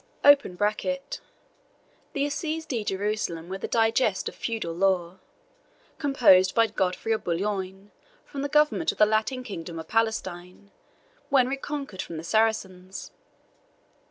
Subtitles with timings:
[0.23, 0.57] [The
[2.25, 5.19] Assises de Jerusalem were the digest of feudal law,
[5.99, 7.91] composed by Godfrey of Boulogne,
[8.25, 10.71] for the government of the Latin kingdom of Palestine,
[11.29, 13.11] when reconquered from the Saracens.